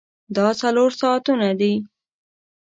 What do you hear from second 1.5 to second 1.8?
دي.